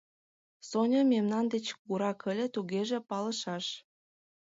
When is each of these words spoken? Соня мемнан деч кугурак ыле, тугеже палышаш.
Соня 0.69 1.01
мемнан 1.13 1.45
деч 1.53 1.65
кугурак 1.75 2.19
ыле, 2.31 2.45
тугеже 2.55 2.97
палышаш. 3.09 3.65